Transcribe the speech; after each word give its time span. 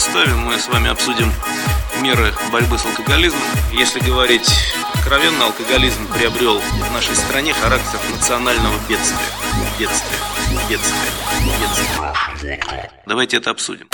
составе 0.00 0.34
мы 0.34 0.58
с 0.58 0.68
вами 0.68 0.88
обсудим 0.88 1.30
меры 2.00 2.32
борьбы 2.50 2.78
с 2.78 2.86
алкоголизмом. 2.86 3.42
Если 3.72 4.00
говорить 4.00 4.50
откровенно, 4.94 5.44
алкоголизм 5.44 6.10
приобрел 6.14 6.60
в 6.60 6.92
нашей 6.94 7.14
стране 7.14 7.52
характер 7.52 8.00
национального 8.10 8.74
бедствия. 8.88 9.18
Бедствия, 9.78 10.18
бедствия, 10.70 11.10
бедствия. 12.40 12.90
Давайте 13.04 13.36
это 13.36 13.50
обсудим. 13.50 13.86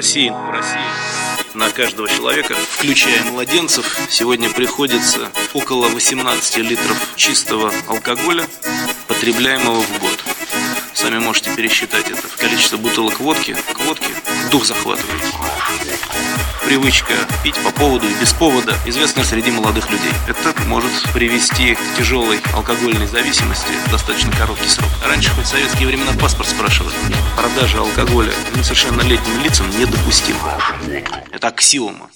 России, 0.00 0.30
в 0.30 0.50
России 0.50 0.80
на 1.52 1.68
каждого 1.68 2.08
человека, 2.08 2.54
включая 2.54 3.22
младенцев, 3.24 3.98
сегодня 4.08 4.48
приходится 4.48 5.28
около 5.52 5.88
18 5.88 6.56
литров 6.56 6.96
чистого 7.16 7.70
алкоголя, 7.86 8.46
потребляемого 9.08 9.82
в 9.82 9.98
год. 9.98 10.24
Сами 10.94 11.18
можете 11.18 11.54
пересчитать 11.54 12.08
это. 12.08 12.22
Количество 12.38 12.78
бутылок 12.78 13.20
водки, 13.20 13.54
к 13.74 13.78
водке 13.80 14.08
дух 14.50 14.64
захватывает. 14.64 15.22
Привычка 16.70 17.14
пить 17.42 17.56
по 17.64 17.72
поводу 17.72 18.06
и 18.06 18.14
без 18.20 18.32
повода 18.32 18.76
известна 18.86 19.24
среди 19.24 19.50
молодых 19.50 19.90
людей. 19.90 20.12
Это 20.28 20.54
может 20.68 20.92
привести 21.12 21.74
к 21.74 21.78
тяжелой 21.98 22.38
алкогольной 22.54 23.08
зависимости 23.08 23.72
в 23.88 23.90
достаточно 23.90 24.30
короткий 24.30 24.68
срок. 24.68 24.88
Раньше 25.04 25.30
хоть 25.30 25.46
в 25.46 25.48
советские 25.48 25.88
времена 25.88 26.12
паспорт 26.12 26.48
спрашивали. 26.48 26.94
Продажа 27.36 27.80
алкоголя 27.80 28.32
несовершеннолетним 28.54 29.42
лицам 29.42 29.68
недопустима. 29.80 30.62
Это 31.32 31.48
аксиома. 31.48 32.08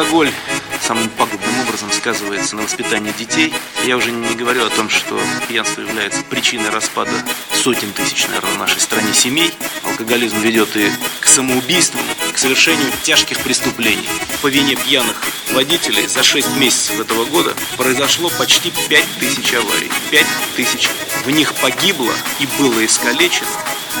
Алкоголь 0.00 0.32
самым 0.80 1.10
пагубным 1.10 1.60
образом 1.60 1.92
сказывается 1.92 2.56
на 2.56 2.62
воспитании 2.62 3.12
детей. 3.12 3.52
Я 3.84 3.98
уже 3.98 4.10
не 4.12 4.34
говорю 4.34 4.64
о 4.64 4.70
том, 4.70 4.88
что 4.88 5.20
пьянство 5.46 5.82
является 5.82 6.22
причиной 6.22 6.70
распада 6.70 7.12
сотен 7.52 7.92
тысяч, 7.92 8.26
наверное, 8.28 8.54
в 8.54 8.58
нашей 8.58 8.80
стране 8.80 9.12
семей. 9.12 9.52
Алкоголизм 9.84 10.40
ведет 10.40 10.74
и 10.74 10.90
к 11.20 11.26
самоубийствам, 11.26 12.00
к 12.32 12.38
совершению 12.38 12.90
тяжких 13.02 13.40
преступлений. 13.40 14.08
По 14.40 14.46
вине 14.46 14.74
пьяных 14.74 15.20
водителей 15.52 16.06
за 16.06 16.22
6 16.22 16.56
месяцев 16.56 16.98
этого 16.98 17.26
года 17.26 17.54
произошло 17.76 18.30
почти 18.38 18.72
5 18.88 19.04
тысяч 19.20 19.52
аварий. 19.52 19.90
5 20.10 20.26
тысяч. 20.56 20.88
В 21.26 21.30
них 21.30 21.52
погибло 21.56 22.14
и 22.38 22.48
было 22.58 22.86
искалечено 22.86 23.50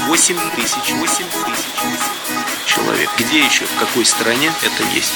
8 0.06 0.36
тысяч. 0.56 0.92
8 0.94 1.24
тысяч 1.44 2.09
человек. 2.80 3.10
Где 3.18 3.40
еще, 3.44 3.64
в 3.64 3.78
какой 3.78 4.04
стране 4.04 4.50
это 4.62 4.82
есть? 4.94 5.12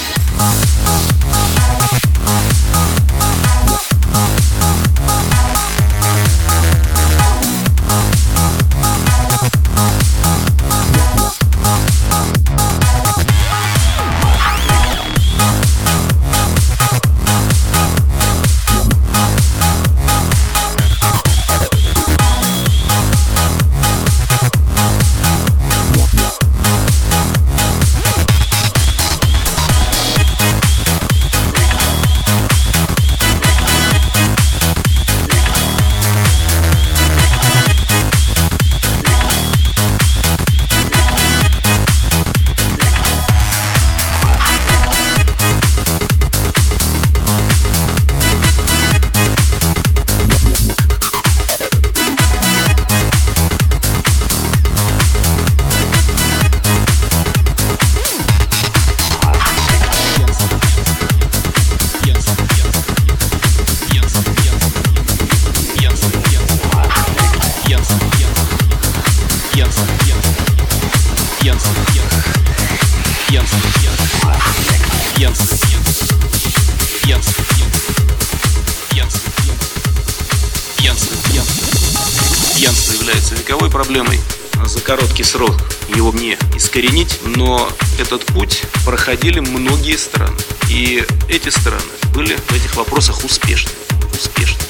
Пьянство 82.64 82.94
является 82.94 83.34
вековой 83.34 83.70
проблемой. 83.70 84.18
За 84.64 84.80
короткий 84.80 85.22
срок 85.22 85.54
его 85.94 86.12
не 86.12 86.38
искоренить, 86.56 87.20
но 87.24 87.68
этот 87.98 88.24
путь 88.24 88.62
проходили 88.86 89.40
многие 89.40 89.98
страны. 89.98 90.36
И 90.70 91.04
эти 91.28 91.50
страны 91.50 91.82
были 92.14 92.34
в 92.34 92.52
этих 92.52 92.74
вопросах. 92.76 93.22
Успешны. 93.22 93.70
Успешны. 94.14 94.63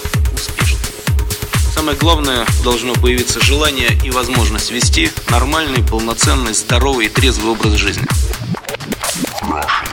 Самое 1.85 1.99
главное, 1.99 2.47
должно 2.63 2.95
появиться 2.95 3.45
желание 3.45 3.91
и 4.03 4.11
возможность 4.11 4.71
вести 4.71 5.11
нормальный, 5.29 5.83
полноценный, 5.83 6.55
здоровый 6.55 7.07
и 7.07 7.09
трезвый 7.11 7.53
образ 7.53 7.75
жизни. 7.75 8.07
Наша 9.43 9.85